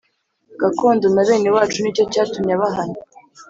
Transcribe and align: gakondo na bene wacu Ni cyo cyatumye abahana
gakondo 0.61 1.05
na 1.15 1.23
bene 1.27 1.49
wacu 1.55 1.77
Ni 1.79 1.95
cyo 1.95 2.03
cyatumye 2.11 2.51
abahana 2.57 2.97